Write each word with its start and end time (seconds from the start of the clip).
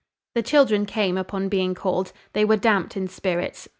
The 0.33 0.41
children 0.41 0.87
came 0.87 1.15
upon 1.15 1.47
being 1.47 1.75
called. 1.75 2.11
They 2.33 2.43
were 2.43 2.57
damped 2.57 2.97
in 2.97 3.07
spirits. 3.07 3.69